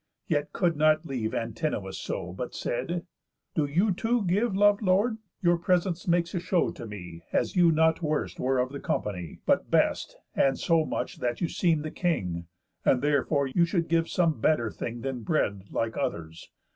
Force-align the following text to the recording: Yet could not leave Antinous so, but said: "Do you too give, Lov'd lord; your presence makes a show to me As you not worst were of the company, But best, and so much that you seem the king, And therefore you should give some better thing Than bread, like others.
Yet 0.25 0.51
could 0.51 0.75
not 0.75 1.05
leave 1.05 1.35
Antinous 1.35 1.99
so, 1.99 2.33
but 2.33 2.55
said: 2.55 3.05
"Do 3.53 3.65
you 3.67 3.91
too 3.93 4.23
give, 4.25 4.55
Lov'd 4.55 4.81
lord; 4.81 5.19
your 5.43 5.59
presence 5.59 6.07
makes 6.07 6.33
a 6.33 6.39
show 6.39 6.71
to 6.71 6.87
me 6.87 7.21
As 7.31 7.55
you 7.55 7.71
not 7.71 8.01
worst 8.01 8.39
were 8.39 8.57
of 8.57 8.71
the 8.71 8.79
company, 8.79 9.41
But 9.45 9.69
best, 9.69 10.17
and 10.35 10.57
so 10.57 10.85
much 10.87 11.17
that 11.17 11.39
you 11.39 11.47
seem 11.47 11.83
the 11.83 11.91
king, 11.91 12.47
And 12.83 13.03
therefore 13.03 13.45
you 13.45 13.63
should 13.63 13.87
give 13.89 14.09
some 14.09 14.41
better 14.41 14.71
thing 14.71 15.01
Than 15.01 15.21
bread, 15.21 15.65
like 15.71 15.95
others. 15.95 16.49